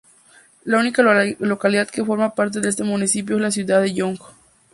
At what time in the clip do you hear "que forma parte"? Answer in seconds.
1.87-2.59